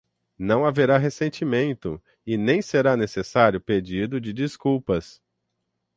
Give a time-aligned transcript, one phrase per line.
[0.39, 5.21] Não haverá ressentimento e nem será necessário pedido de desculpas